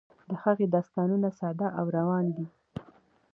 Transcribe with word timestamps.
د 0.29 0.31
هغه 0.43 0.65
داستانونه 0.75 1.29
ساده 1.39 1.67
او 1.79 1.85
روان 1.97 2.25
دي. 2.35 2.45